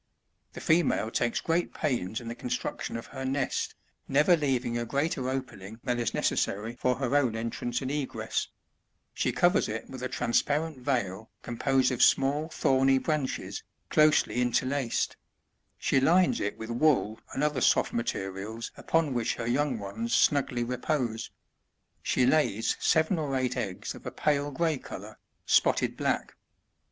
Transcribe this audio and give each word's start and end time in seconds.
The 0.53 0.61
female 0.61 1.11
takes 1.11 1.41
great 1.41 1.75
pains 1.75 2.19
in 2.19 2.27
the 2.27 2.33
construction 2.33 2.97
of 2.97 3.05
her 3.05 3.23
nest, 3.23 3.75
never 4.07 4.35
leaving 4.35 4.75
a 4.75 4.83
greater 4.83 5.29
opening 5.29 5.79
than 5.83 5.99
is 5.99 6.11
necessary 6.15 6.75
for 6.75 6.95
her 6.95 7.15
own 7.15 7.35
entrance 7.35 7.83
and 7.83 7.91
egress; 7.91 8.47
she 9.13 9.31
covers 9.31 9.69
it 9.69 9.87
with 9.91 10.01
a 10.01 10.09
transparent 10.09 10.79
veil 10.79 11.29
composed 11.43 11.91
of 11.91 12.01
small 12.01 12.49
thorny 12.49 12.97
branches, 12.97 13.61
closely 13.91 14.41
interlaced; 14.41 15.17
she 15.77 15.99
lines 15.99 16.39
it 16.39 16.57
with 16.57 16.71
wool 16.71 17.19
and 17.33 17.43
other 17.43 17.61
soft 17.61 17.93
materials 17.93 18.71
upon 18.77 19.13
which 19.13 19.35
her 19.35 19.45
young 19.45 19.77
ones 19.77 20.15
snugly 20.15 20.63
repose; 20.63 21.29
she 22.01 22.25
lays 22.25 22.75
seven 22.79 23.19
or 23.19 23.35
eight 23.35 23.55
eggs 23.55 23.93
of 23.93 24.07
a 24.07 24.11
pale 24.11 24.49
gray 24.49 24.79
colour, 24.79 25.19
spotted 25.45 25.95
black. 25.95 26.35